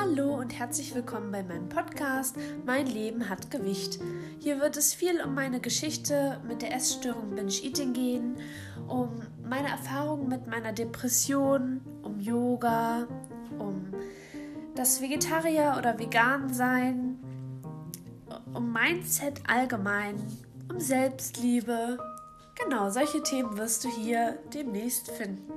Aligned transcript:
Hallo 0.00 0.34
und 0.34 0.58
herzlich 0.58 0.94
willkommen 0.94 1.30
bei 1.30 1.42
meinem 1.42 1.68
Podcast 1.68 2.34
Mein 2.64 2.86
Leben 2.86 3.28
hat 3.28 3.50
Gewicht. 3.50 3.98
Hier 4.38 4.58
wird 4.58 4.78
es 4.78 4.94
viel 4.94 5.20
um 5.20 5.34
meine 5.34 5.60
Geschichte 5.60 6.40
mit 6.48 6.62
der 6.62 6.74
Essstörung 6.74 7.34
Binge 7.34 7.52
Eating 7.62 7.92
gehen, 7.92 8.36
um 8.88 9.20
meine 9.46 9.68
Erfahrungen 9.68 10.26
mit 10.26 10.46
meiner 10.46 10.72
Depression, 10.72 11.82
um 12.02 12.18
Yoga, 12.18 13.08
um 13.58 13.92
das 14.74 15.02
Vegetarier 15.02 15.74
oder 15.78 15.98
Vegan 15.98 16.48
sein, 16.48 17.18
um 18.54 18.72
Mindset 18.72 19.42
allgemein, 19.46 20.16
um 20.70 20.80
Selbstliebe. 20.80 21.98
Genau, 22.64 22.88
solche 22.88 23.22
Themen 23.22 23.58
wirst 23.58 23.84
du 23.84 23.88
hier 23.90 24.38
demnächst 24.54 25.10
finden. 25.10 25.52